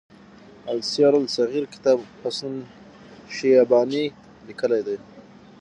السير 0.69 1.17
الصغير 1.17 1.65
کتاب 1.73 1.99
حسن 2.23 2.53
الشيباني 3.29 4.05
ليکی 4.47 4.81
دی. 4.85 4.97